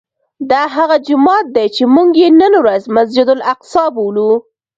دا 0.51 0.61
هغه 0.75 0.97
جومات 1.07 1.45
دی 1.55 1.67
چې 1.75 1.83
موږ 1.95 2.09
یې 2.21 2.29
نن 2.41 2.53
ورځ 2.61 2.83
مسجد 2.97 3.27
الاقصی 3.35 3.85
بولو. 3.95 4.31